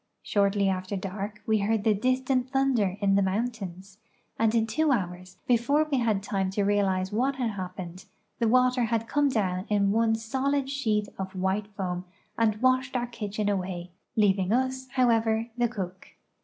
[0.23, 3.99] Shortly after dark we heard the distant thunder in the mountains,
[4.39, 8.05] and in two hours, before we bad even time to realize wbat had happened,
[8.39, 13.47] the water came doAvn in one solid sheet of white foam and washed our kitchen
[13.47, 14.55] away, leaving us.
[14.55, 16.07] A JOURNEY IN ECUADOR 245 however, the cook.